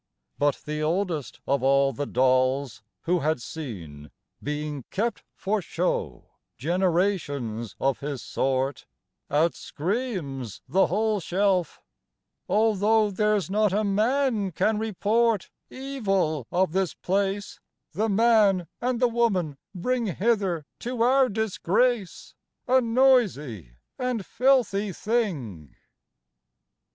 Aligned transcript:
But 0.39 0.63
the 0.65 0.81
oldest 0.81 1.41
of 1.45 1.61
all 1.61 1.93
the 1.93 2.07
dolls 2.07 2.81
Who 3.01 3.19
had 3.19 3.39
seen, 3.39 4.09
being 4.41 4.83
kept 4.89 5.21
for 5.35 5.61
show, 5.61 6.31
Generations 6.57 7.75
of 7.79 7.99
his 7.99 8.23
sort, 8.23 8.87
Out 9.29 9.53
screams 9.53 10.63
the 10.67 10.87
whole 10.87 11.19
shelf: 11.19 11.83
'Although 12.49 13.11
There's 13.11 13.47
not 13.51 13.73
a 13.73 13.83
man 13.83 14.49
can 14.53 14.79
report 14.79 15.51
Evil 15.69 16.47
of 16.51 16.71
this 16.71 16.95
place, 16.95 17.59
The 17.91 18.09
man 18.09 18.65
and 18.81 18.99
the 18.99 19.07
woman 19.07 19.55
bring 19.75 20.07
Hither 20.07 20.65
to 20.79 21.03
our 21.03 21.29
disgrace, 21.29 22.33
A 22.67 22.81
noisy 22.81 23.73
and 23.99 24.25
filthy 24.25 24.91
thing.' 24.93 25.75